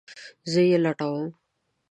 زه 0.51 0.61
یی 0.69 0.77
لټوم 0.83 1.25